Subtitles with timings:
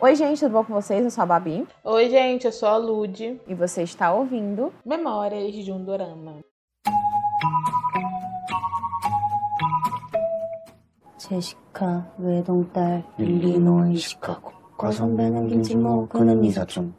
[0.00, 1.04] Oi, gente, tudo bom com vocês?
[1.04, 1.66] Eu sou a Babi.
[1.84, 3.40] Oi, gente, eu sou a Lud.
[3.46, 6.40] E você está ouvindo Memórias de um Dorama.
[11.18, 16.94] 제시카 외동딸 일리노 이시카고 과선배는 김치모 그는 이사촌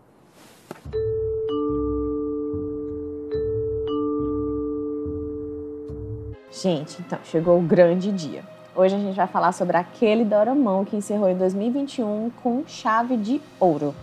[6.51, 8.43] Gente, então, chegou o grande dia.
[8.76, 13.40] Hoje a gente vai falar sobre aquele doramão que encerrou em 2021 com chave de
[13.58, 13.94] ouro.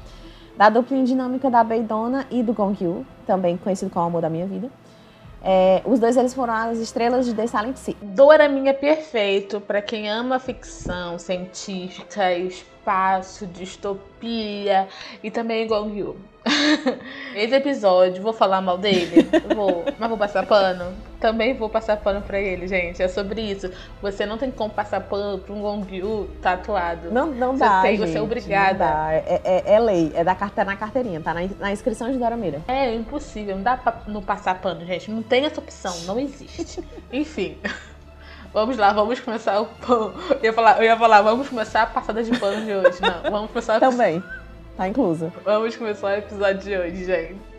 [0.57, 4.71] Da dupla dinâmica da Beidona e do Gongyu, também conhecido como Amor da Minha Vida.
[5.43, 7.95] É, os dois eles foram as estrelas de The Silent Sea.
[8.01, 14.87] Doraminha perfeito para quem ama ficção científica, espaço, distopia
[15.21, 16.17] e também Gongyu.
[17.35, 19.27] Esse episódio, vou falar mal dele?
[19.55, 20.93] Vou, mas vou passar pano?
[21.19, 23.01] Também vou passar pano pra ele, gente.
[23.01, 23.71] É sobre isso.
[24.01, 27.11] Você não tem como passar pano pra um Gongyu tatuado.
[27.11, 28.85] Não, não Você dá, tem, gente, você é obrigada.
[28.85, 29.13] não dá.
[29.13, 32.61] É, é- é lei, é da carta na carteirinha, tá na, na inscrição de Doramira.
[32.67, 35.09] É impossível, não dá pra não passar pano, gente.
[35.09, 36.83] Não tem essa opção, não existe.
[37.11, 37.57] Enfim.
[38.53, 40.13] Vamos lá, vamos começar o pão.
[40.29, 42.99] Eu ia falar, eu ia falar vamos começar a passada de pano de hoje.
[43.01, 44.21] Não, vamos começar Também,
[44.75, 45.31] tá inclusa.
[45.43, 47.52] Vamos começar o episódio de hoje, gente.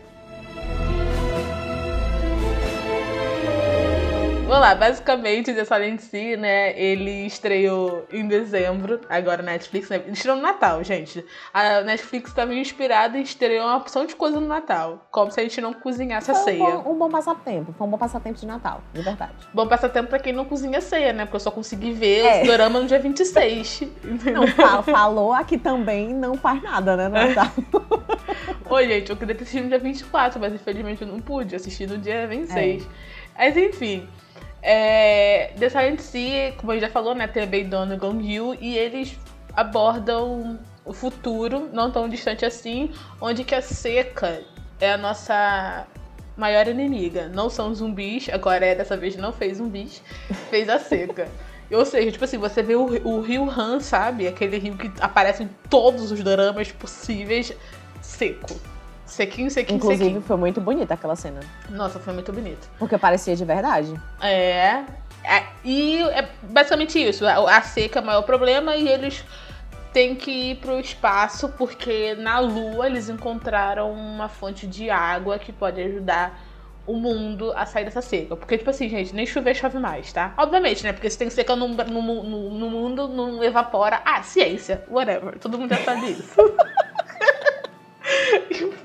[4.47, 9.97] Vamos lá, basicamente, The Silent Sea, né, ele estreou em dezembro, agora na Netflix, né,
[10.05, 11.25] ele estreou no Natal, gente.
[11.51, 15.43] A Netflix estava inspirada e estreou uma opção de coisa no Natal, como se a
[15.43, 16.77] gente não cozinhasse a Foi um ceia.
[16.77, 19.31] bom, um bom passatempo, foi um bom passatempo de Natal, de verdade.
[19.51, 22.37] Bom passatempo pra quem não cozinha ceia, né, porque eu só consegui ver É.
[22.41, 23.81] esse dorama no dia 26.
[24.05, 24.41] entendeu?
[24.43, 27.51] Não, fa- falou aqui também não faz nada, né, no Natal.
[28.69, 31.89] Oi, gente, eu queria ter assistido no dia 24, mas infelizmente eu não pude assistir
[31.89, 32.87] no dia 26.
[33.35, 34.07] Mas enfim.
[34.67, 37.27] É, The Silent Sea, como a gente já falou, né?
[37.27, 39.15] Tem a Beidon e o Gongyu e eles
[39.55, 42.91] abordam o futuro, não tão distante assim,
[43.21, 44.41] onde que a seca
[44.81, 45.85] é a nossa
[46.35, 47.27] maior inimiga.
[47.27, 50.01] Não são zumbis, agora é dessa vez não fez zumbis,
[50.49, 51.27] fez a seca.
[51.71, 54.27] Ou seja, tipo assim, você vê o, o rio Han, sabe?
[54.27, 57.53] Aquele rio que aparece em todos os dramas possíveis,
[58.01, 58.59] seco.
[59.05, 60.21] Sequinho, sequinho, Inclusive, sequinho.
[60.21, 61.39] foi muito bonita aquela cena.
[61.69, 62.67] Nossa, foi muito bonito.
[62.79, 63.93] Porque parecia de verdade.
[64.19, 64.83] É.
[65.23, 67.25] é, e é basicamente isso.
[67.25, 69.23] A, a seca é o maior problema e eles
[69.93, 75.53] têm que ir pro espaço porque na Lua eles encontraram uma fonte de água que
[75.53, 76.37] pode ajudar
[76.85, 78.35] o mundo a sair dessa seca.
[78.35, 80.33] Porque, tipo assim, gente, nem chover chove mais, tá?
[80.37, 80.93] Obviamente, né?
[80.93, 84.01] Porque se tem seca no, no, no, no mundo, não evapora.
[84.05, 85.39] Ah, ciência, whatever.
[85.39, 86.35] Todo mundo já sabe isso.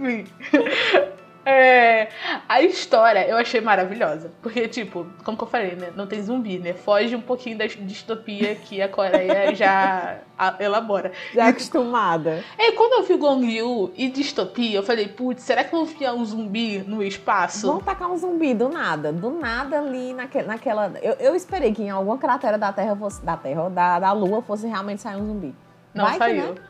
[0.00, 0.24] Enfim.
[1.42, 2.08] É,
[2.46, 4.30] a história eu achei maravilhosa.
[4.42, 5.90] Porque, tipo, como que eu falei, né?
[5.96, 6.74] Não tem zumbi, né?
[6.74, 11.12] Foge um pouquinho da distopia que a Coreia já a- elabora.
[11.34, 12.44] Já acostumada.
[12.58, 16.24] E quando eu vi Gongyu e distopia, eu falei, putz, será que vou enfiar um
[16.26, 17.66] zumbi no espaço?
[17.68, 19.10] Vamos tacar um zumbi do nada.
[19.10, 20.92] Do nada ali naque, naquela.
[21.00, 23.24] Eu, eu esperei que em alguma cratera da Terra fosse.
[23.24, 25.54] Da Terra, ou da, da Lua fosse realmente sair um zumbi.
[25.94, 26.52] Não Vai que, saiu.
[26.52, 26.60] né?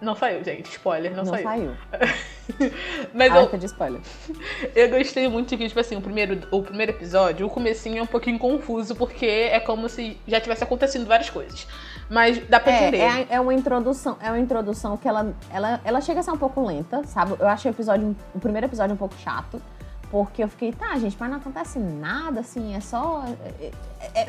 [0.00, 0.70] Não saiu, gente.
[0.70, 1.44] Spoiler, não, Não, saiu.
[1.44, 1.72] saiu.
[3.14, 4.00] Mas eu, Alerta de spoiler.
[4.74, 8.06] Eu gostei muito que, tipo assim, o primeiro, o primeiro episódio, o comecinho é um
[8.06, 11.66] pouquinho confuso, porque é como se já tivesse acontecendo várias coisas.
[12.08, 12.98] Mas dá pra É, entender.
[13.02, 16.38] é, é uma introdução, é uma introdução que ela, ela, ela chega a ser um
[16.38, 17.34] pouco lenta, sabe?
[17.38, 19.60] Eu achei o episódio, o primeiro episódio um pouco chato,
[20.10, 23.24] porque eu fiquei, tá, gente, mas não acontece nada, assim, é só.
[23.60, 23.70] É,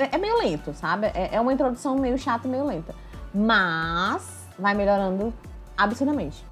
[0.03, 1.08] é- é meio lento, sabe?
[1.08, 2.94] É, é uma introdução meio chata e meio lenta.
[3.34, 5.34] Mas vai melhorando
[5.84, 6.44] absurdamente.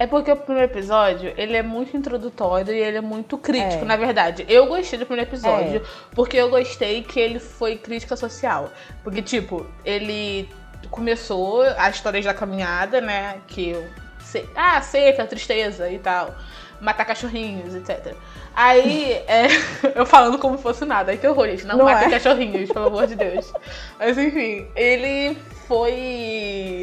[0.00, 3.84] É porque o primeiro episódio, ele é muito introdutório e ele é muito crítico, É.
[3.84, 4.46] na verdade.
[4.48, 5.82] Eu gostei do primeiro episódio,
[6.12, 8.70] porque eu gostei que ele foi crítica social.
[9.02, 10.48] Porque, tipo, ele
[10.90, 13.38] começou a história da caminhada, né?
[13.48, 13.84] Que eu.
[14.20, 16.32] se- Ah, seca, tristeza e tal.
[16.80, 18.14] Matar cachorrinhos, etc.
[18.54, 19.48] Aí, é,
[19.98, 21.10] eu falando como fosse nada.
[21.10, 21.66] Aí que horror, gente.
[21.66, 22.10] Não, Não matem é?
[22.12, 23.52] cachorrinhos, pelo amor de Deus.
[23.98, 26.77] Mas enfim, ele foi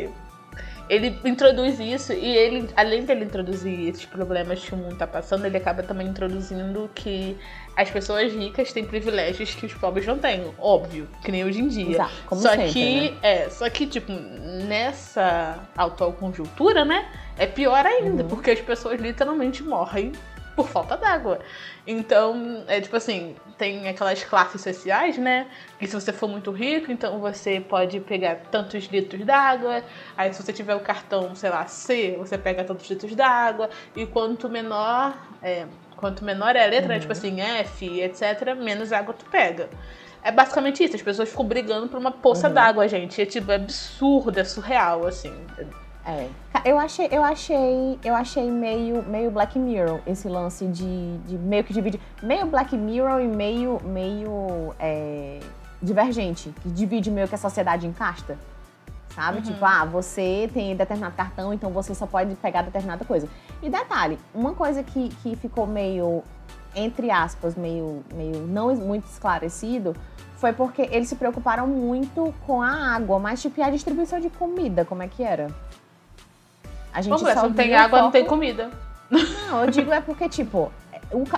[0.89, 5.45] ele introduz isso e ele, além dele introduzir esses problemas que o mundo tá passando,
[5.45, 7.35] ele acaba também introduzindo que
[7.75, 11.67] as pessoas ricas têm privilégios que os pobres não têm, óbvio, que nem hoje em
[11.67, 11.91] dia.
[11.95, 13.17] Exato, como só sempre, que né?
[13.21, 17.05] é, só que tipo, nessa atual conjuntura, né,
[17.37, 18.29] é pior ainda, Uhum.
[18.29, 20.11] porque as pessoas literalmente morrem
[20.55, 21.39] por falta d'água.
[21.85, 25.47] Então, é tipo assim, tem aquelas classes sociais, né?
[25.77, 29.83] Que se você for muito rico, então você pode pegar tantos litros d'água.
[30.17, 33.69] Aí se você tiver o cartão, sei lá, C, você pega tantos litros d'água.
[33.95, 35.65] E quanto menor, é,
[35.95, 39.69] quanto menor é a letra, né, tipo assim, F, etc., menos água tu pega.
[40.23, 42.53] É basicamente isso, as pessoas ficam brigando por uma poça Uhum.
[42.55, 43.21] d'água, gente.
[43.21, 45.31] É tipo, é absurdo, é surreal, assim.
[46.05, 46.29] É.
[46.63, 51.63] Eu achei, eu achei, eu achei meio, meio Black Mirror esse lance de, de meio
[51.63, 55.39] que divide, meio Black Mirror e meio, meio é,
[55.81, 58.37] divergente, que divide meio que a sociedade em casta.
[59.15, 59.41] Sabe?
[59.41, 63.29] Tipo, ah, você tem determinado cartão, então você só pode pegar determinada coisa.
[63.63, 66.21] E detalhe, uma coisa que, que ficou meio,
[66.75, 69.95] entre aspas, meio, meio não muito esclarecido,
[70.35, 74.29] foi porque eles se preocuparam muito com a água, mas tipo, e a distribuição de
[74.29, 75.47] comida, como é que era?
[76.95, 78.71] A gente Vamos só se não tem água, não tem foco- comida.
[79.11, 80.71] Não, eu digo é porque, tipo,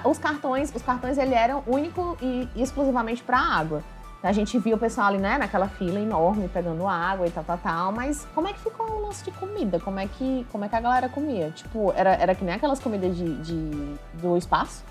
[0.06, 3.84] os cartões, os cartões ele eram único e exclusivamente pra água.
[4.24, 7.58] A gente via o pessoal ali, né, naquela fila enorme, pegando água e tal, tal,
[7.58, 7.92] tal.
[7.92, 9.80] Mas como é que ficou o lance de comida?
[9.80, 11.52] Como é que, como é que a galera comia?
[11.52, 14.84] Tipo, era, era que nem aquelas comidas de, de- do espaço,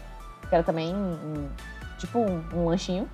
[0.49, 1.49] que era também, um-
[1.99, 3.09] tipo, um, um lanchinho.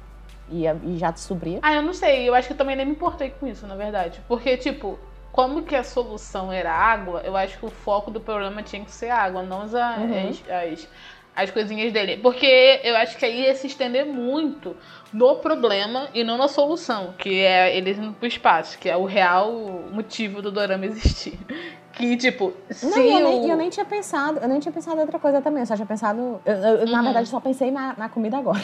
[0.51, 1.59] E, e já te supria.
[1.63, 2.29] Ah, eu não sei.
[2.29, 4.21] Eu acho que eu também nem me importei com isso, na verdade.
[4.29, 4.99] Porque, tipo,
[5.33, 8.93] como que a solução era água, eu acho que o foco do problema tinha que
[8.93, 10.29] ser água, não as, Uhum.
[10.29, 10.89] as, as,
[11.35, 12.19] as coisinhas dele.
[12.19, 14.77] Porque eu acho que aí ia se estender muito
[15.13, 19.05] no problema e não na solução, que é eles indo pro espaço, que é o
[19.07, 19.51] real
[19.91, 21.39] motivo do dorama existir.
[21.95, 23.23] Que, tipo, se Não, e eu, o...
[23.23, 25.61] nem, eu nem tinha pensado, eu nem tinha pensado em outra coisa também.
[25.61, 26.41] Eu só tinha pensado.
[26.43, 27.05] eu- eu- eu, Na Uhum.
[27.05, 28.63] verdade, só pensei na, na comida agora.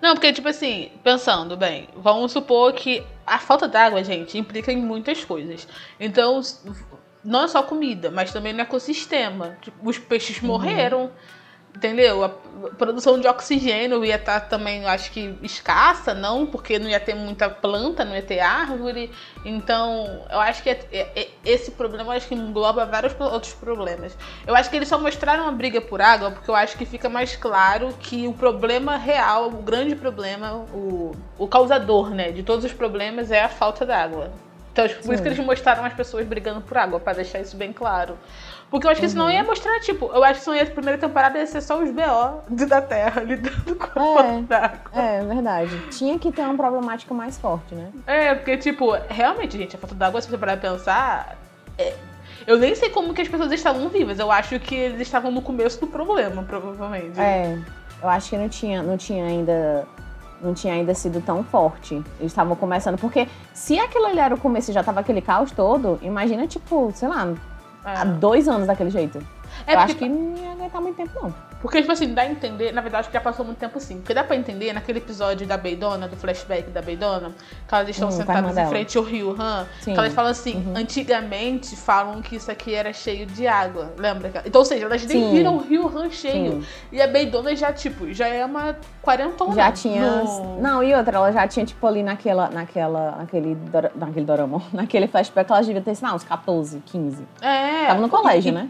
[0.00, 4.76] Não, porque, tipo assim, pensando bem, vamos supor que a falta d'água, gente, implica em
[4.76, 5.66] muitas coisas.
[5.98, 6.40] Então,
[7.24, 9.56] não é só comida, mas também no ecossistema.
[9.60, 11.10] Tipo, os peixes morreram,
[11.74, 12.24] entendeu?
[12.24, 12.28] A
[12.76, 17.14] produção de oxigênio ia estar também, eu acho que, escassa, não, porque não ia ter
[17.14, 19.10] muita planta, não ia ter árvore.
[19.44, 24.16] Então, eu acho que é- é- é- esse problema acho que engloba vários outros problemas.
[24.46, 27.08] Eu acho que eles só mostraram a briga por água porque eu acho que fica
[27.08, 32.64] mais claro que o problema real, o grande problema, o, o causador, né, de todos
[32.64, 34.30] os problemas é a falta d'água.
[34.72, 37.40] Então, acho que por isso que eles mostraram as pessoas brigando por água, pra deixar
[37.40, 38.16] isso bem claro.
[38.70, 39.32] Porque eu acho que senão Uhum.
[39.32, 41.90] ia mostrar, tipo, eu acho que senão ia, a primeira temporada ia ser só os
[41.90, 44.14] BO da Terra lidando com a É.
[44.14, 44.80] falta d'água.
[44.94, 45.76] É, verdade.
[45.90, 47.90] Tinha que ter uma problemática mais forte, né?
[48.06, 51.36] É, porque, tipo, realmente, gente, a falta d'água, se você parar pra pensar.
[51.76, 51.94] é-
[52.46, 54.18] Eu nem sei como que as pessoas estavam vivas.
[54.18, 57.20] Eu acho que eles estavam no começo do problema, provavelmente.
[57.20, 57.58] É,
[58.02, 59.84] eu acho que não tinha, não tinha ainda.
[60.42, 61.94] Não tinha ainda sido tão forte.
[61.94, 62.98] Eles estavam começando.
[62.98, 66.90] Porque se aquilo ali era o começo e já tava aquele caos todo, imagina, tipo,
[66.94, 67.34] sei lá,
[67.84, 69.18] há dois anos daquele jeito.
[69.66, 71.49] É eu porque, acho que não ia aguentar muito tempo, não.
[71.60, 72.72] Porque, tipo assim, dá a entender.
[72.72, 73.98] Na verdade, acho que já passou muito tempo sim.
[73.98, 77.32] Porque dá pra entender naquele episódio da Beidona, do flashback da Beidona,
[77.68, 79.66] que elas estão Hum, sentadas em frente ao rio Han.
[79.80, 79.92] Sim.
[79.92, 80.74] Que elas falam assim, Uhum.
[80.76, 83.92] antigamente falam que isso aqui era cheio de água.
[83.96, 84.30] Lembra?
[84.44, 85.30] Então, ou seja, elas nem Sim.
[85.30, 86.62] viram o rio Han cheio.
[86.62, 86.66] Sim.
[86.92, 89.54] E a Beidona já, tipo, já é uma quarentona.
[89.54, 90.22] Já tinha.
[90.22, 92.48] no- Não, e outra, ela já tinha, tipo, ali naquela.
[92.50, 93.56] naquela naquele,
[93.94, 97.24] naquele dorama, naquele flashback, ela devia ter, sei lá, uns 14, 15.
[97.40, 97.86] É.
[97.86, 98.68] Tava no colégio, e, né?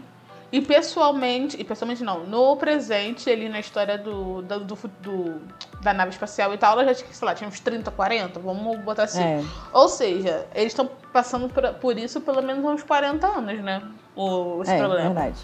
[0.51, 5.41] E pessoalmente, e pessoalmente não, no presente, ali na história do, do, do, do-
[5.81, 8.77] da nave espacial e tal, ela já tinha, sei lá, tinha uns 30, 40, vamos
[8.79, 9.23] botar assim.
[9.23, 9.43] É.
[9.71, 13.81] Ou seja, eles estão passando por, por isso pelo menos uns 40 anos, né?
[14.15, 15.05] O, esse É, problema.
[15.09, 15.39] verdade.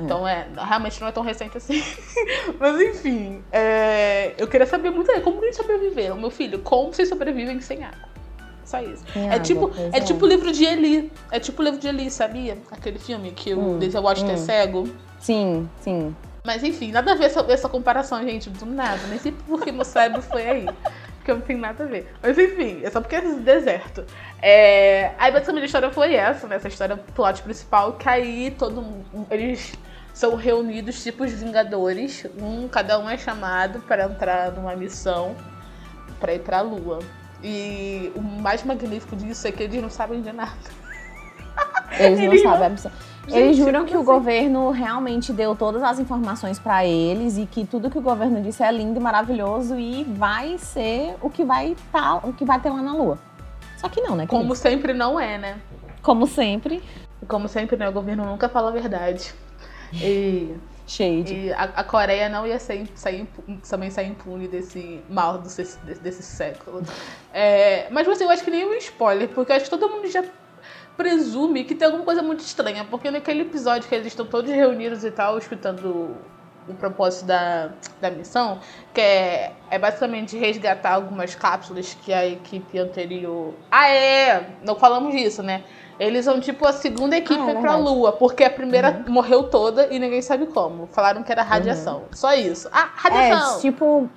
[0.00, 1.82] Então é, realmente não é tão recente assim.
[2.58, 6.16] Mas enfim, é, eu queria saber muito aí, como eles sobreviveram?
[6.16, 8.08] Meu filho, como vocês sobrevivem sem água?
[8.68, 9.02] Só isso.
[9.16, 11.10] É água, tipo, pois é tipo o livro de Eli.
[11.32, 12.58] É tipo o livro de Eli, sabia?
[12.70, 14.36] Aquele filme que o Hum, Denzel Washington é hum.
[14.36, 14.88] cego.
[15.18, 16.14] Sim, sim.
[16.44, 19.00] Mas enfim, nada a ver essa, essa comparação, gente, do nada.
[19.08, 20.66] Nem sei por que meu cérebro foi aí.
[21.16, 22.12] Porque não tem nada a ver.
[22.22, 24.04] Mas enfim, é só porque é deserto.
[24.42, 25.12] É...
[25.18, 26.56] Aí basicamente a história foi essa, né?
[26.56, 29.26] Essa história plot principal, que aí todo mundo.
[29.30, 29.72] Eles
[30.12, 32.26] são reunidos, tipo os Vingadores.
[32.38, 35.34] Um, cada um é chamado para entrar numa missão
[36.20, 36.98] para ir pra Lua.
[37.42, 40.52] E o mais magnífico disso é que eles não sabem de nada.
[41.98, 42.66] Eles não Eles não- sabem.
[42.66, 42.86] abs-
[43.28, 47.66] Eles Gente, juram que o governo realmente deu todas as informações pra eles e que
[47.66, 51.76] tudo que o governo disse é lindo e maravilhoso e vai ser o que vai
[51.92, 53.18] tá, o que vai ter lá na Lua.
[53.76, 54.26] Só que não, né?
[54.26, 55.58] Como sempre, não é, né?
[56.02, 56.82] Como sempre,
[57.28, 57.86] Como sempre, né?
[57.88, 59.34] O governo nunca fala a verdade.
[59.92, 60.54] E
[60.88, 61.34] shade.
[61.34, 63.28] E a, a Coreia não ia sair, sair,
[63.68, 66.82] também sair impune desse mal do, desse, desse século.
[67.32, 70.08] É, mas assim, eu acho que nem um spoiler, porque eu acho que todo mundo
[70.08, 70.24] já
[70.96, 72.84] presume que tem alguma coisa muito estranha.
[72.84, 76.16] Porque naquele episódio que eles estão todos reunidos e tal, escutando
[76.66, 78.60] o propósito da, da missão,
[78.92, 83.54] que é, é basicamente resgatar algumas cápsulas que a equipe anterior.
[83.70, 84.50] Ah, é!
[84.64, 85.64] Não falamos disso, né?
[85.98, 87.76] Eles são tipo a segunda equipe Ah, é pra.
[87.76, 90.86] Lua, porque a primeira morreu toda e ninguém sabe como.
[90.92, 92.02] Falaram que era radiação.
[92.12, 92.68] Só isso.
[92.72, 93.56] Ah, radiação!
[93.56, 94.08] É, tipo,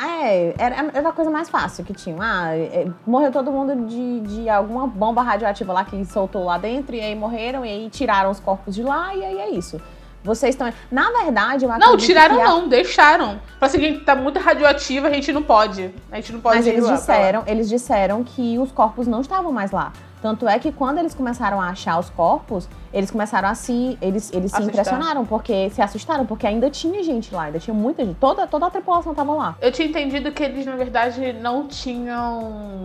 [0.00, 2.16] É, era, era a coisa mais fácil que tinha.
[2.20, 6.94] Ah, é, morreu todo mundo de, de alguma bomba radioativa lá que soltou lá dentro,
[6.94, 9.80] e aí morreram, e aí tiraram os corpos de lá, e aí é isso.
[10.22, 10.72] Vocês estão.
[10.90, 13.40] Na verdade, eu Não, tiraram a- não, deixaram.
[13.58, 15.92] Fala assim, gente, tá muito radioativa, a gente não pode.
[16.10, 19.70] A gente não pode Mas eles disseram, eles disseram que os corpos não estavam mais
[19.70, 19.92] lá.
[20.20, 23.96] Tanto é que quando eles começaram a achar os corpos, eles começaram a se.
[24.02, 28.04] Eles, eles se impressionaram, porque se assustaram, porque ainda tinha gente lá, ainda tinha muita
[28.04, 28.16] gente.
[28.18, 29.56] Toda, toda a tripulação tava lá.
[29.60, 32.84] Eu tinha entendido que eles, na verdade, não tinham.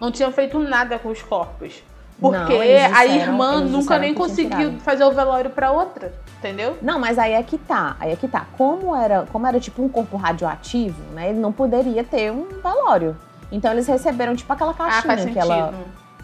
[0.00, 1.82] Não tinham feito nada com os corpos.
[2.20, 6.12] Porque Não, eles a disseram- irmã nunca disseram nem conseguiu fazer o velório pra outra.
[6.38, 6.76] Entendeu?
[6.82, 7.96] Não, mas aí é que tá.
[7.98, 8.46] Aí é que tá.
[8.58, 11.30] Como era, como era tipo um corpo radioativo, né?
[11.30, 13.16] Ele não poderia ter um velório.
[13.50, 15.72] Então eles receberam tipo aquela Ah, caixinha faz que ela.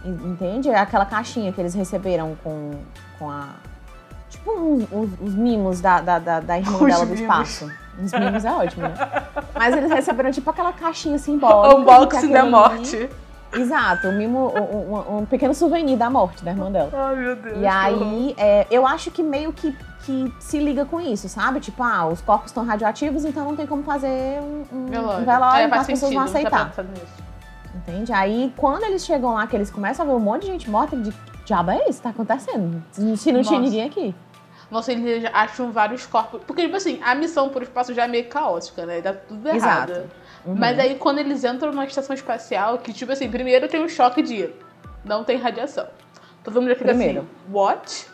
[0.07, 0.69] Entende?
[0.69, 2.73] É aquela caixinha que eles receberam com,
[3.19, 3.49] com a.
[4.31, 7.21] Tipo uns, uns- os mimos da, da, da, da irmã Os dela do mimos.
[7.21, 7.71] espaço.
[8.03, 8.95] Os mimos é ótimo, né?
[9.55, 11.75] Mas eles receberam tipo aquela caixinha simbólica.
[11.75, 12.97] O unboxing da morte.
[12.97, 13.11] ali-
[13.55, 16.91] Exato, um mimo, um, um- pequeno souvenir da morte da irmã dela.
[16.93, 17.59] Ai, meu Deus.
[17.59, 21.59] E aí, é, eu acho que meio que, que se liga com isso, sabe?
[21.61, 25.23] Tipo, ah, os corpos estão radioativos, então não tem como fazer um, um Velório.
[25.23, 26.31] um velório, É, então faz as pessoas sentido, vão não
[26.65, 26.85] aceitar.
[26.85, 27.26] nisso.
[27.87, 28.13] Entende?
[28.13, 30.97] Aí, quando eles chegam lá, que eles começam a ver um monte de gente morta,
[30.97, 32.03] de que diabo é isso?
[32.03, 32.83] Tá acontecendo?
[32.91, 33.59] Se não tinha Nossa.
[33.59, 34.15] ninguém aqui.
[34.69, 36.43] Nossa, eles acham vários corpos.
[36.45, 39.01] Porque, tipo assim, a missão por espaço já é meio caótica, né?
[39.01, 39.91] Dá tudo errado.
[39.91, 40.11] Exato.
[40.45, 40.55] Uhum.
[40.57, 44.23] Mas aí quando eles entram na estação espacial, que tipo assim, primeiro tem um choque
[44.23, 44.51] de
[45.05, 45.87] não tem radiação.
[46.43, 47.21] Todo mundo já fica Primeiro.
[47.21, 48.07] assim, what?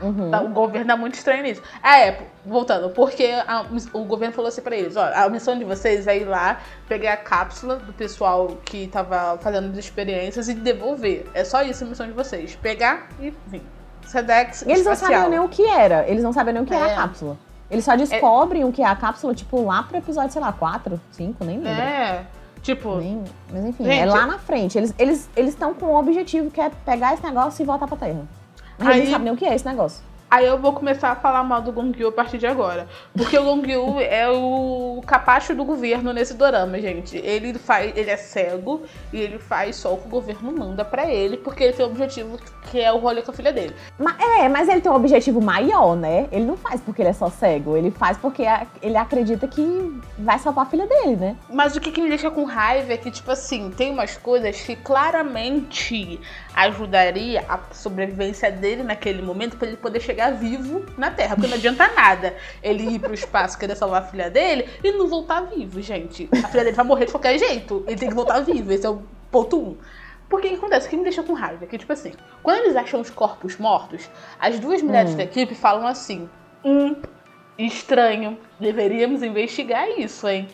[0.00, 0.30] Uhum.
[0.30, 1.62] Tá, o governo dá muito estranho nisso.
[1.82, 5.64] Ah, é, voltando, porque a- o governo falou assim pra eles, ó, a missão de
[5.64, 10.54] vocês é ir lá, pegar a cápsula do pessoal que tava fazendo as experiências e
[10.54, 11.26] devolver.
[11.34, 12.54] É só isso a missão de vocês.
[12.56, 13.62] Pegar e vir.
[14.06, 15.20] Sedex E eles não espacial.
[15.22, 16.08] sabiam nem o que era.
[16.08, 16.92] Eles não sabiam nem o que era É.
[16.92, 17.36] a cápsula.
[17.70, 20.98] Eles só descobrem o que é a cápsula, tipo, lá pro episódio, sei lá, 4,
[21.10, 21.78] 5, nem lembro.
[21.82, 22.24] É,
[22.62, 24.78] tipo, Nem- mas enfim, Gente, é lá na frente.
[24.78, 27.96] Eles estão eles, eles com um objetivo que é pegar esse negócio e voltar pra
[27.98, 28.22] Terra.
[28.78, 30.06] Mas Aí- não sabem nem o que é esse negócio.
[30.30, 32.86] Aí eu vou começar a falar mal do Gongyu a partir de agora.
[33.16, 37.16] Porque o Gongyu é o capacho do governo nesse dorama, gente.
[37.16, 41.06] Ele faz, ele é cego e ele faz só o que o governo manda pra
[41.10, 42.38] ele, porque ele tem um objetivo
[42.70, 43.74] que é o rolê com a filha dele.
[43.98, 46.28] Ma- é, mas ele tem um objetivo maior, né?
[46.30, 47.74] Ele não faz porque ele é só cego.
[47.74, 48.42] Ele faz porque
[48.82, 51.36] ele acredita que vai salvar a filha dele, né?
[51.48, 54.60] Mas o que, que me deixa com raiva é que, tipo assim, tem umas coisas
[54.60, 56.20] que claramente
[56.66, 61.36] ajudaria a sobrevivência dele naquele momento pra ele poder chegar vivo na Terra.
[61.36, 65.06] Porque não adianta nada ele ir pro espaço querer salvar a filha dele e não
[65.06, 66.28] voltar vivo, gente.
[66.32, 67.84] A filha dele vai morrer de qualquer jeito.
[67.86, 68.72] Ele tem que voltar vivo.
[68.72, 69.76] Esse é o ponto um.
[70.28, 70.86] Porque o que acontece?
[70.86, 72.12] O que me deixa com raiva é que, tipo assim,
[72.42, 75.16] quando eles acham os corpos mortos, as duas mulheres Hum.
[75.16, 76.28] da equipe falam assim:
[76.64, 76.96] hum,
[77.56, 80.48] estranho, deveríamos investigar isso, hein?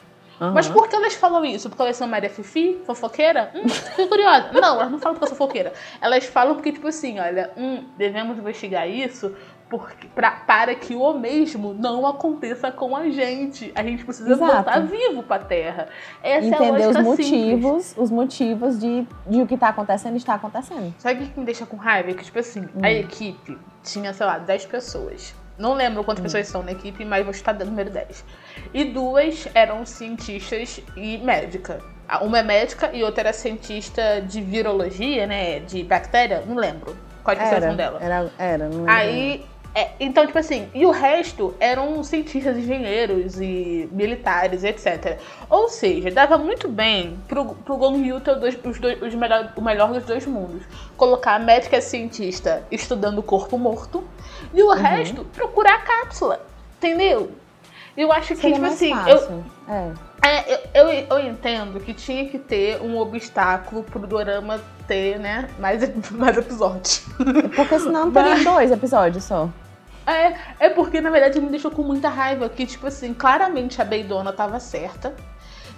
[0.52, 1.68] Mas por que elas falam isso?
[1.68, 2.80] Porque elas são Maria Fifi?
[2.84, 3.50] Fofoqueira?
[3.54, 4.50] Hum, fiquei curiosa.
[4.60, 5.72] Não, elas não falam porque eu sou fofoqueira.
[6.00, 9.34] Elas falam porque, tipo assim, olha, hum, devemos investigar isso
[9.68, 13.72] porque, pra, para que o mesmo não aconteça com a gente.
[13.74, 14.52] A gente precisa Exato.
[14.52, 15.88] voltar vivo pra Terra.
[16.22, 17.30] Essa é a Entender os lógica simples.
[17.30, 20.94] motivos, os motivos de, de o que tá acontecendo está acontecendo.
[20.98, 22.10] Sabe o que me deixa com raiva?
[22.10, 25.34] É que, tipo assim, a equipe tinha, sei lá, 10 pessoas.
[25.56, 28.24] Não lembro quantas pessoas são na equipe, mas vou chutar do número 10.
[28.73, 31.80] E duas eram cientistas e médica.
[32.20, 35.61] Uma é médica e outra era cientista de virologia, né?
[35.61, 37.99] De bactéria, não lembro qual é a especialização dela.
[38.02, 38.68] era, era.
[38.68, 38.90] Não lembro.
[38.92, 39.44] Aí,
[39.75, 45.18] é, então, tipo assim, e o resto eram cientistas, engenheiros e militares, etc.
[45.49, 49.14] Ou seja, dava muito bem pro, pro Gong Yu ter os dois- os dois- os
[49.14, 50.62] melhor, o melhor dos dois mundos.
[50.96, 54.04] Colocar a médica cientista estudando o corpo morto
[54.52, 54.68] e Uhum.
[54.68, 56.40] o resto procurar a cápsula.
[56.76, 57.32] Entendeu?
[57.96, 59.44] Eu acho que, Seria tipo mais assim, eu, fácil.
[59.68, 59.92] É.
[60.28, 65.48] é, eu, eu, eu entendo que tinha que ter um obstáculo pro Dorama ter, né,
[65.58, 67.06] mais, mais episódios.
[67.54, 69.48] Porque senão teria Mas- dois episódios só.
[70.06, 70.34] É,
[70.66, 74.32] é porque, na verdade, me deixou com muita raiva que, tipo assim, claramente a Beidona
[74.32, 75.14] tava certa.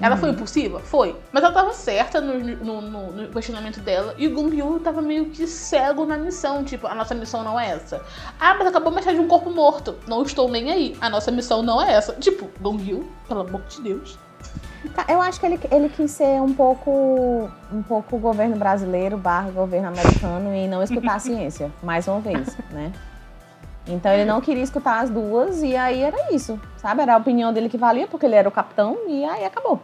[0.01, 0.21] Ela Uhum.
[0.21, 0.81] foi impulsiva?
[0.81, 1.17] Foi.
[1.33, 4.15] Mas ela tava certa no, no, no- no questionamento dela.
[4.19, 6.63] E o Gong tava meio que cego na missão.
[6.65, 8.03] Tipo, a nossa missão não é essa.
[8.39, 9.97] Ah, mas acabou de achar de um corpo morto.
[10.07, 10.97] Não estou nem aí.
[11.01, 12.13] A nossa missão não é essa.
[12.15, 14.19] Tipo, Gong pelo amor de Deus.
[14.95, 19.51] Tá, Eu acho que ele, ele quis ser um pouco um pouco governo brasileiro barra
[19.51, 22.93] governo americano e não escutar a ciência, mais uma vez, né?
[23.89, 27.03] Então ele não queria escutar as duas e aí era isso, sabe?
[27.03, 29.81] Era a opinião dele que valia, porque ele era o capitão e aí acabou.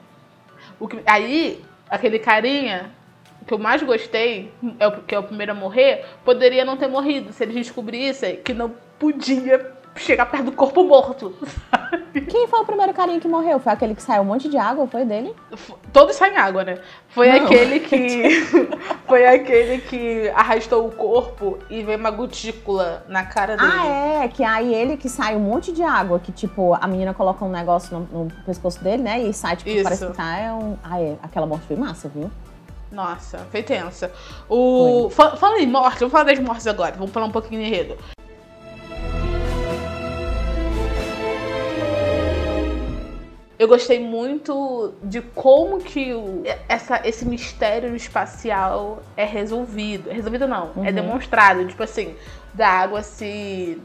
[0.91, 2.91] Que- aí, aquele carinha
[3.47, 6.89] que eu mais gostei, é o, que é o primeiro a morrer, poderia não ter
[6.89, 9.59] morrido se eles descobrissem que não podia
[9.97, 11.35] chegar perto do corpo morto.
[12.29, 13.59] Quem foi o primeiro carinha que morreu?
[13.59, 14.87] Foi aquele que saiu um monte de água?
[14.87, 15.35] Foi dele?
[15.93, 16.79] Todos saem água, né?
[17.09, 17.45] Foi Não.
[17.47, 18.41] aquele que.
[19.07, 23.71] foi aquele que arrastou o corpo e veio uma gotícula na cara dele.
[23.73, 23.87] Ah,
[24.25, 24.29] é.
[24.29, 26.19] Que aí ele que sai um monte de água.
[26.19, 29.21] Que, tipo, a menina coloca um negócio no, no pescoço dele, né?
[29.23, 29.83] E sai, tipo, Isso.
[29.85, 30.39] parece que tá.
[30.39, 30.77] É um...
[30.83, 31.17] Ah, é.
[31.23, 32.31] Aquela morte foi massa, viu?
[32.91, 34.13] Nossa, foi tensa.
[34.49, 35.09] O...
[35.11, 36.93] Fa- Fala em morte, vamos falar das mortes agora.
[36.97, 37.97] Vamos falar um pouquinho de enredo.
[43.63, 50.11] Eu gostei muito de como que o- essa, esse mistério espacial é resolvido.
[50.11, 50.93] É resolvido não, é Uhum.
[50.93, 51.65] demonstrado.
[51.69, 52.17] Tipo assim,
[52.53, 53.81] da água se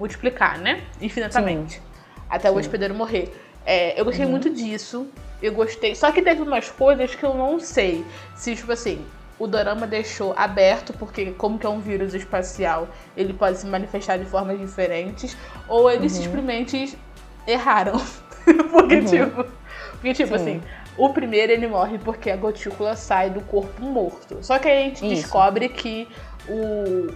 [0.00, 0.82] multiplicar, né?
[1.00, 1.80] Infinitamente.
[2.28, 2.58] Até o Sim.
[2.58, 3.32] hospedeiro morrer.
[3.64, 4.32] É, eu gostei Uhum.
[4.32, 5.06] muito disso.
[5.40, 5.94] Eu gostei.
[5.94, 8.04] Só que teve umas coisas que eu não sei.
[8.34, 9.06] Se, tipo assim,
[9.38, 14.16] o Dorama deixou aberto, porque como que é um vírus espacial, ele pode se manifestar
[14.18, 15.36] de formas diferentes.
[15.68, 16.22] Ou eles Uhum.
[16.24, 16.98] simplesmente
[17.46, 18.02] erraram.
[18.70, 19.04] porque, Uhum.
[19.04, 19.44] tipo.
[19.92, 20.42] Porque, tipo Sim.
[20.42, 20.62] assim,
[20.98, 24.38] o primeiro ele morre porque a gotícula sai do corpo morto.
[24.42, 25.22] Só que aí a gente Isso.
[25.22, 26.06] descobre que
[26.48, 26.54] o,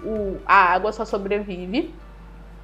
[0.09, 1.95] o- a água só sobrevive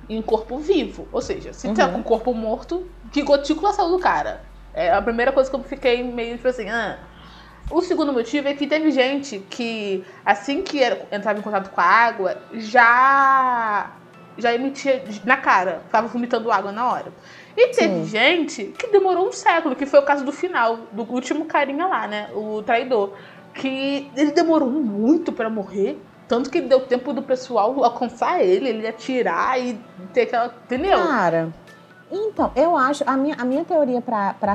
[0.09, 1.07] em corpo vivo.
[1.13, 1.93] Ou seja, se tá Uhum.
[1.95, 4.43] com o corpo morto, que gotícula saiu do cara?
[4.73, 6.99] É a primeira coisa que eu fiquei meio tipo assim, ah.
[7.71, 11.81] O segundo motivo é que teve gente que, assim que era- entrava em contato com
[11.81, 13.91] a água, já
[14.37, 17.13] já emitia na cara, ficava vomitando água na hora.
[17.57, 18.05] E teve Sim.
[18.07, 22.07] gente que demorou um século, que foi o caso do final, do último carinha lá,
[22.07, 22.29] né?
[22.35, 23.13] O traidor.
[23.55, 26.01] Que ele demorou muito pra morrer.
[26.27, 29.79] Tanto que deu tempo do pessoal alcançar ele, ele atirar e
[30.13, 30.53] ter aquela.
[30.65, 30.99] Entendeu?
[30.99, 31.53] Cara,
[32.11, 33.05] então, eu acho.
[33.07, 34.03] A minha, a minha teoria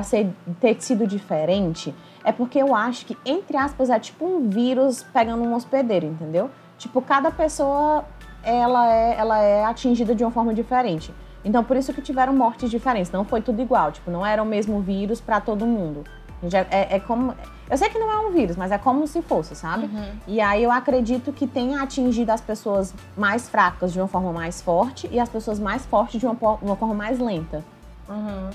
[0.02, 0.28] ser,
[0.60, 5.42] ter sido diferente é porque eu acho que, entre aspas, é tipo um vírus pegando
[5.42, 6.50] um hospedeiro, entendeu?
[6.76, 8.04] Tipo, cada pessoa
[8.42, 11.12] ela é, ela é atingida de uma forma diferente.
[11.44, 13.10] Então, por isso que tiveram mortes diferentes.
[13.10, 13.92] Não foi tudo igual.
[13.92, 16.04] Tipo, não era o mesmo vírus pra todo mundo.
[16.70, 17.34] É, é como.
[17.68, 19.84] Eu sei que não é um vírus, mas é como se fosse, sabe?
[19.84, 20.10] Uhum.
[20.26, 24.60] E aí eu acredito que tenha atingido as pessoas mais fracas de uma forma mais
[24.60, 27.62] forte e as pessoas mais fortes de uma, uma forma mais lenta.
[28.08, 28.50] Uhum.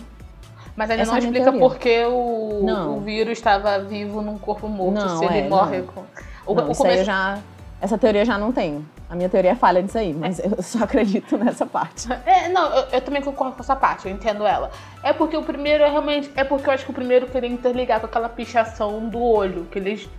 [0.75, 1.59] Mas ele Essa não é explica teoria.
[1.61, 5.77] por que o, o vírus estava vivo num corpo morto, Não, se ele é, morre
[5.79, 5.85] não.
[5.87, 6.01] com.
[6.45, 7.37] O, Não, o isso aí começo- já.
[7.79, 8.85] Essa teoria eu já não tenho.
[9.07, 12.07] A minha teoria é falha disso aí, mas eu só acredito nessa parte.
[12.25, 14.71] É, não, eu, eu também concordo com essa parte, eu entendo ela.
[15.03, 16.31] É porque o primeiro é realmente.
[16.35, 19.77] É porque eu acho que o primeiro queria interligar com aquela pichação do olho que
[19.77, 20.09] eles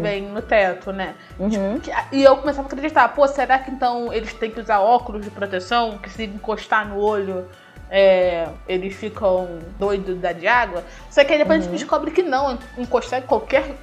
[0.00, 1.14] veem no teto, né?
[1.40, 1.80] Uhum.
[1.80, 5.24] Que- E eu começava a acreditar, pô, será que então eles têm que usar óculos
[5.24, 5.98] de proteção?
[5.98, 7.46] Que se encostar no olho,
[7.90, 10.84] é, eles ficam doidos da de água?
[11.10, 11.70] Só que aí depois a Uhum.
[11.72, 13.74] gente descobre que não, encostar em qualquer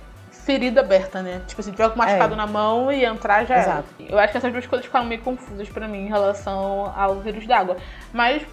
[0.43, 1.41] ferida aberta, né?
[1.47, 2.37] Tipo, se tiver com machucado É.
[2.37, 3.59] na mão e entrar já.
[3.59, 3.87] Exato.
[3.99, 7.47] Eu acho que essas duas coisas ficaram meio confusas pra mim em relação ao vírus
[7.47, 7.77] d'água.
[8.11, 8.43] Mas.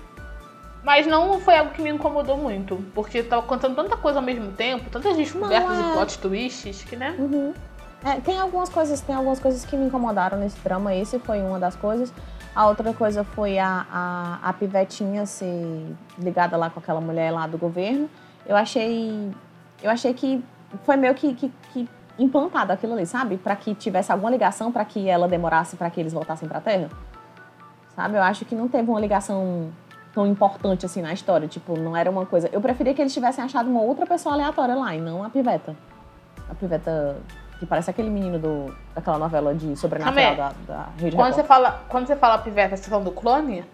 [0.82, 2.76] Mas não foi algo que me incomodou muito.
[2.94, 5.80] Porque tava contando tanta coisa ao mesmo tempo, tantas descobertas é.
[5.80, 7.14] e plot twists que, né?
[7.18, 7.52] Uhum.
[8.02, 10.94] É, tem algumas coisas, tem algumas coisas que me incomodaram nesse drama.
[10.94, 12.10] Esse foi uma das coisas.
[12.54, 15.86] A outra coisa foi a, a, a pivetinha ser
[16.18, 18.08] ligada lá com aquela mulher lá do governo.
[18.46, 19.30] Eu achei.
[19.82, 20.42] Eu achei que
[20.84, 21.52] foi meio que, que
[22.20, 23.36] implantado aquilo ali, sabe?
[23.36, 26.88] Pra que tivesse alguma ligação pra que ela demorasse pra que eles voltassem pra Terra.
[27.96, 28.16] Sabe?
[28.16, 29.70] Eu acho que não teve uma ligação
[30.12, 31.48] tão importante assim na história.
[31.48, 32.48] Tipo, não era uma coisa.
[32.52, 35.74] Eu preferia que eles tivessem achado uma outra pessoa aleatória lá e não a piveta.
[36.48, 37.16] A piveta
[37.58, 41.42] que parece aquele menino do, daquela novela de sobrenatural da, Calma da Rede Quando você,
[41.42, 41.46] Record.
[41.46, 43.64] fala, quando você fala piveta, você tá falando do clone?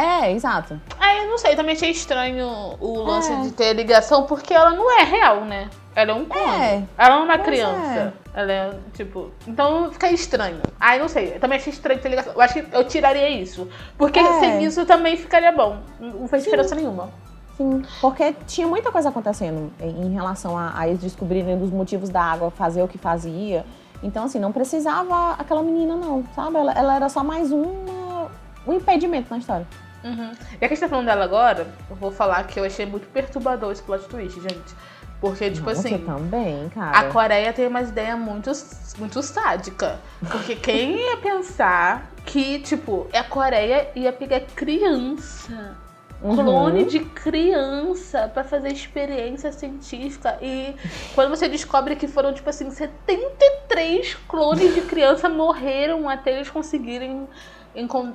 [0.00, 0.80] É, exato.
[0.98, 2.48] Ah, eu não sei, também achei estranho
[2.80, 3.40] o lance É.
[3.42, 5.68] de ter ligação, porque ela não é real, né?
[5.94, 6.62] Ela é um clone.
[6.62, 6.82] É.
[6.96, 8.14] Ela é uma Pois criança.
[8.32, 9.30] Ela é, tipo.
[9.46, 10.60] Então fica estranho.
[10.78, 11.34] Ah, eu não sei.
[11.34, 12.32] Eu também achei estranho ter ligação.
[12.32, 13.68] Eu acho que eu tiraria isso.
[13.98, 14.38] Porque É.
[14.40, 15.78] sem isso também ficaria bom.
[15.98, 16.50] Não fez Sim.
[16.50, 17.10] diferença nenhuma.
[17.56, 22.22] Sim, porque tinha muita coisa acontecendo em relação a, a eles descobrirem dos motivos da
[22.22, 23.66] água fazer o que fazia.
[24.02, 26.56] Então, assim, não precisava aquela menina, não, sabe?
[26.56, 28.30] Ela, ela era só mais uma,
[28.66, 29.66] um impedimento na história.
[30.02, 30.32] Uhum.
[30.52, 33.06] Já que a gente tá falando dela agora, eu vou falar que eu achei muito
[33.08, 34.74] perturbador esse plot twist, gente.
[35.20, 35.98] Porque, tipo Nossa, assim.
[35.98, 36.98] também, cara.
[36.98, 38.50] A Coreia tem umas ideias muito,
[38.98, 39.98] muito sádica.
[40.30, 45.76] Porque quem ia pensar que, tipo, a Coreia ia pegar criança,
[46.22, 46.34] Uhum.
[46.36, 50.38] clone de criança, pra fazer experiência científica.
[50.42, 50.74] E
[51.14, 57.26] quando você descobre que foram, tipo assim, 73 clones de criança morreram até eles conseguirem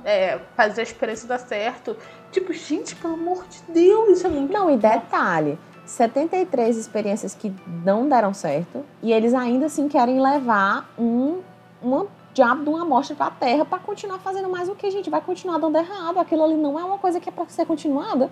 [0.04, 1.96] é, fazer a experiência dar certo.
[2.30, 4.52] Tipo, gente, pelo amor de Deus, isso é muito.
[4.52, 10.90] Não, e detalhe, 73 experiências que não deram certo e eles ainda assim querem levar
[10.98, 11.40] um
[11.80, 15.08] uma diabo de uma amostra pra terra pra continuar fazendo mais o que, gente?
[15.08, 16.18] Vai continuar dando errado.
[16.18, 18.30] Aquilo ali não é uma coisa que é pra ser continuada.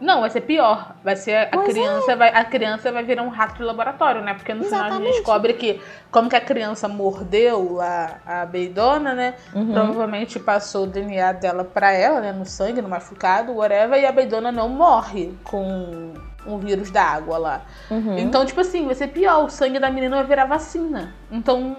[0.00, 0.94] Não, vai ser pior.
[1.02, 1.72] Vai ser a Pois é.
[1.72, 4.34] criança, vai, a criança vai virar um rato de laboratório, né?
[4.34, 5.16] Porque no final a gente Exatamente.
[5.16, 5.80] descobre que
[6.10, 9.34] como que a criança mordeu a, a beidona, né?
[9.54, 9.72] Uhum.
[9.72, 12.32] Provavelmente passou o DNA dela pra ela, né?
[12.32, 16.14] No sangue, no machucado, whatever, e a beidona não morre com
[16.46, 17.62] o vírus da água lá.
[17.90, 18.18] Uhum.
[18.18, 19.44] Então, tipo assim, vai ser pior.
[19.44, 21.12] O sangue da menina vai virar vacina.
[21.30, 21.76] Então,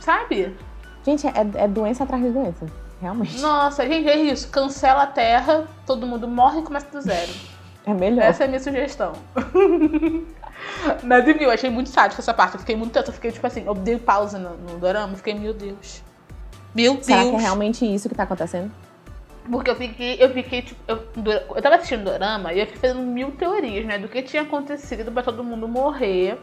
[0.00, 0.56] sabe?
[1.04, 2.66] Gente, é, é doença atrás de doença.
[3.04, 3.38] Realmente.
[3.38, 4.48] Nossa, gente, é isso.
[4.48, 7.30] Cancela a Terra, todo mundo morre e começa do zero.
[7.84, 8.24] É melhor.
[8.24, 9.12] Essa é a minha sugestão.
[11.04, 12.54] Mas enfim, eu achei muito sádico essa parte.
[12.54, 13.10] Eu fiquei muito tensa.
[13.10, 15.14] Eu fiquei, tipo assim, eu dei pausa no, no dorama.
[15.16, 16.02] Fiquei, meu Deus.
[16.74, 17.30] Meu Será Deus.
[17.32, 18.72] que é realmente isso que tá acontecendo?
[19.50, 21.04] Porque eu fiquei, eu fiquei, tipo, eu,
[21.54, 23.98] eu tava assistindo Dorama e eu fiquei fazendo mil teorias, né?
[23.98, 26.40] Do que tinha acontecido pra todo mundo morrer.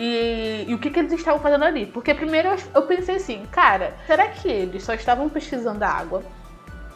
[0.00, 1.84] E, e o que, que eles estavam fazendo ali.
[1.84, 6.22] Porque primeiro eu, eu pensei assim, cara, será que eles só estavam pesquisando a água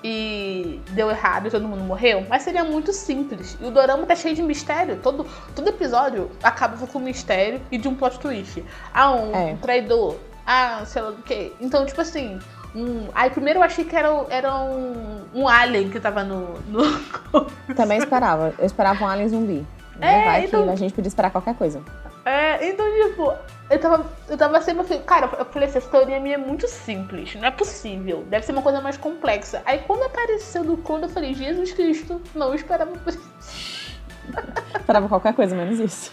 [0.04, 2.24] e deu errado e todo mundo morreu?
[2.28, 3.56] Mas seria muito simples.
[3.60, 4.96] E o Dorama tá cheio de mistério.
[5.02, 8.64] Todo, todo episódio acaba com um mistério e de um plot twist.
[8.94, 9.56] Ah, um É.
[9.60, 10.16] traidor.
[10.46, 11.52] Ah, sei lá do que.
[11.60, 12.38] Então, tipo assim,
[12.74, 13.08] um.
[13.14, 16.58] Aí primeiro eu achei que era, era um, um alien que tava no.
[16.68, 16.82] no...
[17.76, 18.52] Também esperava.
[18.58, 19.66] Eu esperava um alien zumbi.
[20.00, 21.80] É, É, vai então- que a gente podia esperar qualquer coisa.
[22.24, 23.35] É, então, tipo,
[23.68, 26.68] eu tava, eu tava sempre assim, cara, eu falei assim, essa teoria minha é muito
[26.68, 29.62] simples, não é possível, deve ser uma coisa mais complexa.
[29.66, 33.82] Aí quando apareceu do conto, eu falei, Jesus Cristo, não esperava por isso.
[34.78, 36.12] Esperava qualquer coisa menos isso.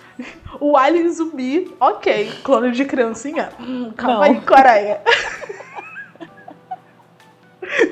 [0.59, 4.23] O alien zumbi, ok, clone de criancinha, hum, calma Não.
[4.23, 5.01] aí, Coreia.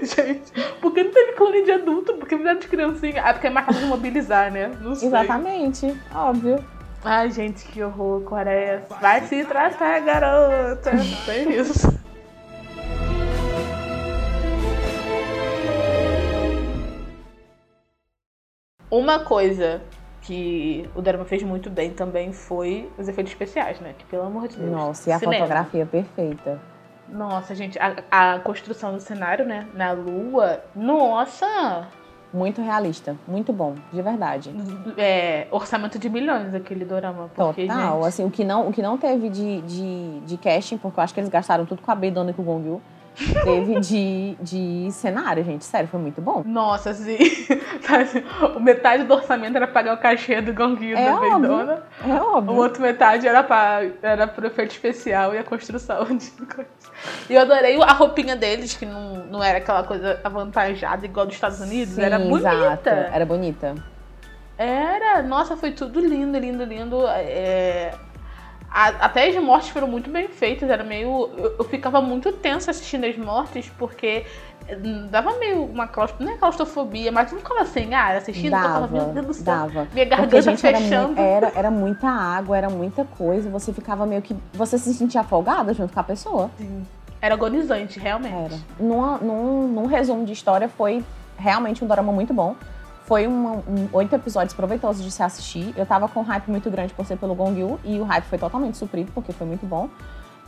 [0.01, 0.51] Gente,
[0.81, 2.13] por que não teve clone de adulto?
[2.15, 3.21] Por que fizeram de criancinha?
[3.23, 4.71] Ah, porque é fácil de mobilizar, né?
[4.81, 5.07] Não sei.
[5.07, 5.95] Exatamente.
[6.13, 6.63] Óbvio.
[7.03, 8.83] Ai, gente, que horror, Coreia.
[8.99, 10.91] Vai se tratar, garota.
[11.25, 11.97] Tem isso.
[18.89, 19.81] Uma coisa
[20.21, 23.93] que o Dorama fez muito bem também foi os efeitos especiais, né?
[23.97, 24.71] Que pelo amor de Deus.
[24.71, 25.45] Nossa, e a cinema.
[25.45, 26.61] fotografia perfeita.
[27.07, 29.67] Nossa, gente, a, a construção do cenário, né?
[29.73, 30.63] Na lua.
[30.75, 31.87] Nossa!
[32.33, 33.15] Muito realista.
[33.27, 34.53] Muito bom, de verdade.
[34.97, 37.29] É, orçamento de milhões aquele dorama.
[37.33, 37.95] Porque, Total.
[37.95, 41.03] gente, Assim, o que não, o que não teve de, de, de casting, porque eu
[41.03, 42.81] acho que eles gastaram tudo com a Beidona e com o Gongyu,
[43.43, 45.65] teve de, de cenário, gente.
[45.65, 46.43] Sério, foi muito bom.
[46.45, 47.17] Nossa, sim.
[47.81, 48.23] Sabe,
[48.55, 51.39] o metade do orçamento era pagar o cachê do Gonguinho É da óbvio.
[51.39, 51.83] Beidona.
[52.05, 52.55] É O óbvio.
[52.55, 56.67] outro metade era, pra, era pro efeito especial e a construção de coisas.
[57.29, 61.35] E eu adorei a roupinha deles, que não, não era aquela coisa avantajada igual dos
[61.35, 61.95] Estados Unidos.
[61.95, 62.53] Sim, era bonita.
[62.53, 62.89] Exato.
[62.89, 63.75] Era bonita.
[64.57, 67.05] Era, nossa, foi tudo lindo, lindo, lindo.
[67.07, 67.93] É,
[68.71, 70.69] a- até as mortes foram muito bem feitas.
[70.69, 71.29] Era meio.
[71.37, 74.25] Eu, eu ficava muito tensa assistindo as mortes, porque
[74.69, 78.87] hum, dava meio uma claustro, não é claustrofobia, mas não ficava assim, ah, assistindo, ficava,
[78.87, 79.43] meu Dava, Deus do céu.
[79.45, 79.87] dava.
[79.93, 81.19] Minha garganta fechando.
[81.19, 83.49] era, era muita água, era muita coisa.
[83.49, 84.35] Você ficava meio que.
[84.53, 86.51] Você se sentia afogada junto com a pessoa.
[87.21, 88.33] Era agonizante, realmente.
[88.35, 88.55] Era.
[88.79, 91.03] Numa- num, num resumo de história, foi
[91.37, 92.55] realmente um dorama muito bom.
[93.07, 95.73] Foi uma- um oito episódios proveitosos de se assistir.
[95.77, 98.37] Eu tava com um hype muito grande por ser pelo Gongyu e o hype foi
[98.37, 99.89] totalmente suprido, porque foi muito bom.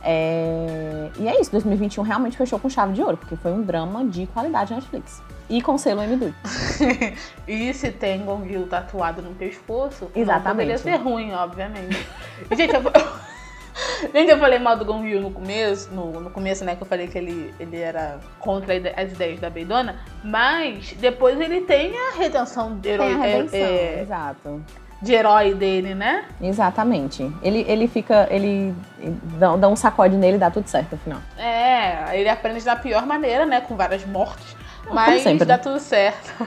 [0.02, 4.04] É, E é isso, 2021 realmente fechou com chave de ouro, porque foi um drama
[4.04, 5.22] de qualidade Netflix.
[5.48, 6.32] E com selo MD.
[7.48, 10.50] E se tem Gongil tatuado no pescoço, não Exatamente.
[10.50, 12.06] poderia ser ruim, obviamente.
[12.56, 12.82] Gente, eu...
[14.12, 17.06] Gente, eu falei mal do Gongil no começo, no, no começo, né, que eu falei
[17.08, 22.78] que ele, ele era contra as ideias da Beidona, mas depois ele tem a redenção
[22.78, 24.62] de herói, Tem a redenção, é- é, exato.
[25.02, 26.24] de herói dele, né?
[26.40, 27.30] Exatamente.
[27.42, 28.26] Ele, ele fica.
[28.30, 28.74] Ele
[29.38, 31.20] dá, dá um sacode nele e dá tudo certo no final.
[31.38, 34.56] É, ele aprende da pior maneira, né, com várias mortes,
[34.92, 35.62] mas sempre, dá né?
[35.62, 36.46] tudo certo.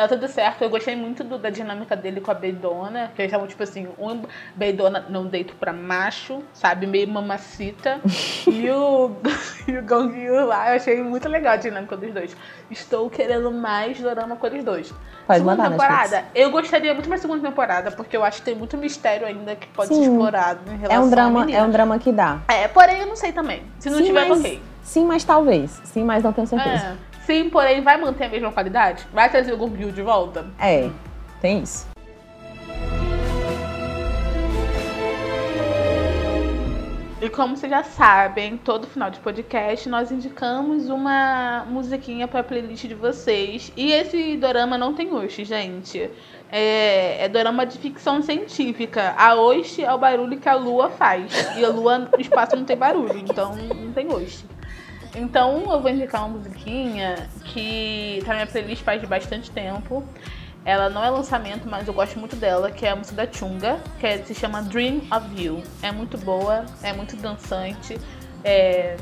[0.00, 0.62] Dá tudo certo.
[0.62, 3.10] Eu gostei muito do- da dinâmica dele com a Beidona.
[3.14, 4.22] Que eles estavam, tipo assim, um
[4.54, 6.86] Beidona não deito pra macho, sabe?
[6.86, 8.00] Meio mamacita.
[8.48, 9.10] e o,
[9.68, 12.34] e o Gongyu lá, eu achei muito legal a dinâmica dos dois.
[12.70, 14.90] Estou querendo mais dorama com eles dois.
[15.26, 18.54] Pode segunda mandar, temporada, eu gostaria muito mais segunda temporada, porque eu acho que tem
[18.54, 20.10] muito mistério ainda que pode ser Sim.
[20.12, 22.40] explorado em relação É um drama, é um drama que dá.
[22.48, 23.62] É, porém eu não sei também.
[23.78, 24.62] Se não Sim, tiver, mas- ok.
[24.82, 25.70] Sim, mas talvez.
[25.84, 26.96] Sim, mas não tenho certeza.
[27.06, 27.09] É.
[27.30, 29.06] Sim, porém vai manter a mesma qualidade?
[29.12, 30.50] Vai trazer o Gongyu de volta?
[30.58, 30.90] É,
[31.40, 31.86] tem isso.
[37.22, 42.88] E como vocês já sabem, todo final de podcast nós indicamos uma musiquinha pra playlist
[42.88, 43.72] de vocês.
[43.76, 46.10] E esse dorama não tem oshi, gente.
[46.50, 49.14] É, é dorama de ficção científica.
[49.16, 51.32] A oshi é o barulho que a lua faz.
[51.56, 54.44] E a lua no espaço não tem barulho, então não tem oshi.
[55.14, 60.04] Então eu vou indicar uma musiquinha que tá na minha playlist faz bastante tempo.
[60.64, 63.80] Ela não é lançamento, mas eu gosto muito dela, que é a música da Chunga,
[63.98, 65.62] que é, se chama Dream of You.
[65.82, 67.98] É muito boa, é muito dançante.
[68.44, 68.96] É...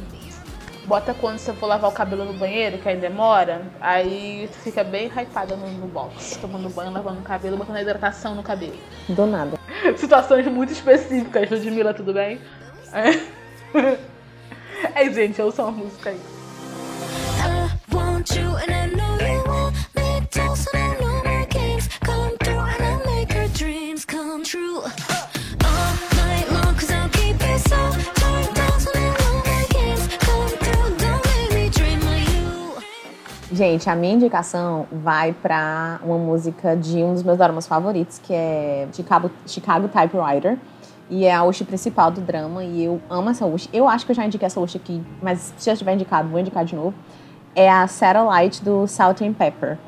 [0.87, 4.83] Bota quando você for lavar o cabelo no banheiro, que aí demora, aí tu fica
[4.83, 8.79] bem hypada no, no box, tomando banho, lavando o cabelo, botando hidratação no cabelo.
[9.07, 9.59] Do nada.
[9.99, 12.40] Situações muito específicas, Ludmilla, tudo bem?
[12.94, 13.99] É,
[14.94, 16.20] é gente, ouçam a música aí.
[33.58, 38.32] Gente, a minha indicação vai pra uma música de um dos meus dramas favoritos, que
[38.32, 40.56] é Chicago, Chicago Typewriter.
[41.11, 43.68] E é a Uchi principal do drama, e eu amo essa Uchi.
[43.73, 46.38] Eu acho que eu já indiquei essa Uchi aqui, mas se eu tiver indicado, vou
[46.38, 46.94] indicar de novo.
[47.55, 49.79] É a Satellite do Salt and Pepper.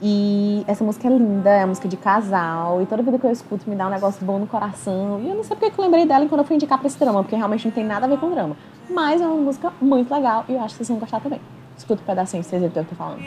[0.00, 3.30] E essa música é linda, é uma música de casal, e toda vida que eu
[3.30, 5.20] escuto me dá um negócio bom no coração.
[5.22, 6.98] E eu não sei porque que eu lembrei dela quando eu fui indicar pra esse
[6.98, 8.56] drama, porque realmente não tem nada a ver com drama.
[8.90, 11.40] Mas é uma música muito legal e eu acho que vocês vão gostar também.
[11.76, 13.20] Escuta um pedacinho vocês verem o que eu tô falando.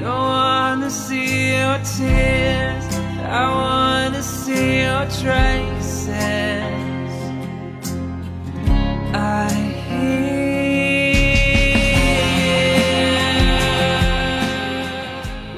[0.00, 3.05] Don't wanna see your tears.
[3.28, 6.06] I wanna see your traces.
[9.12, 9.48] I
[9.88, 10.36] hear.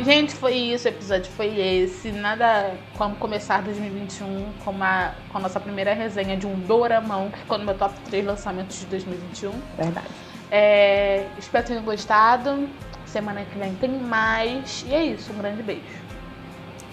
[0.03, 2.11] Gente, foi isso, o episódio foi esse.
[2.11, 7.39] Nada como começar 2021 com, uma, com a nossa primeira resenha de um Doramão, que
[7.41, 9.53] ficou no meu top 3 lançamentos de 2021.
[9.77, 10.07] Verdade.
[10.51, 12.67] É, espero que tenham gostado.
[13.05, 14.87] Semana que vem tem mais.
[14.89, 16.08] E é isso, um grande beijo.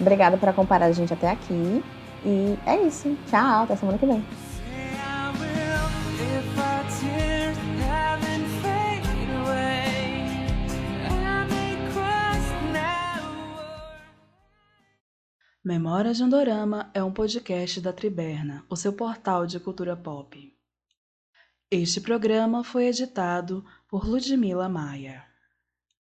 [0.00, 1.82] Obrigada por acompanhar a gente até aqui.
[2.24, 3.16] E é isso.
[3.28, 4.24] Tchau, até semana que vem.
[15.66, 20.56] Memórias de um Dorama é um podcast da Triberna, o seu portal de cultura pop.
[21.68, 25.25] Este programa foi editado por Ludmila Maia.